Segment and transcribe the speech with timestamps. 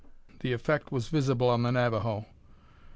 [0.39, 2.25] The effect was visible on the Navajo.